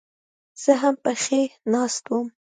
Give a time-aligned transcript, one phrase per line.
[0.63, 1.41] زه هم پکښې
[1.73, 2.27] ناست وم.